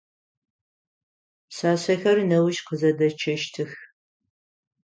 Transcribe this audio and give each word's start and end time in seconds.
Пшъашъэхэр 1.47 2.17
неущ 2.29 2.57
къызэдэчъэщтых. 2.67 3.71